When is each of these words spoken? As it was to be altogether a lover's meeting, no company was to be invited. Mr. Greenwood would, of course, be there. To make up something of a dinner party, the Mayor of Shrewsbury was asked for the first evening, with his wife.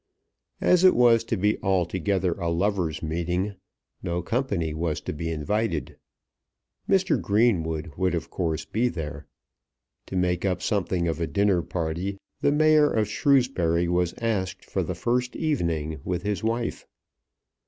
As 0.61 0.83
it 0.83 0.95
was 0.95 1.23
to 1.25 1.37
be 1.37 1.59
altogether 1.61 2.33
a 2.33 2.49
lover's 2.49 3.03
meeting, 3.03 3.53
no 4.01 4.23
company 4.23 4.73
was 4.73 4.99
to 5.01 5.13
be 5.13 5.29
invited. 5.29 5.95
Mr. 6.89 7.21
Greenwood 7.21 7.91
would, 7.97 8.15
of 8.15 8.31
course, 8.31 8.65
be 8.65 8.87
there. 8.87 9.27
To 10.07 10.15
make 10.15 10.43
up 10.43 10.63
something 10.63 11.07
of 11.07 11.21
a 11.21 11.27
dinner 11.27 11.61
party, 11.61 12.17
the 12.39 12.51
Mayor 12.51 12.89
of 12.91 13.09
Shrewsbury 13.09 13.87
was 13.87 14.15
asked 14.17 14.65
for 14.65 14.81
the 14.81 14.95
first 14.95 15.35
evening, 15.35 16.01
with 16.03 16.23
his 16.23 16.43
wife. 16.43 16.87